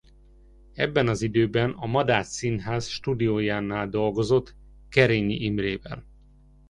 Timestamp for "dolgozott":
3.89-4.55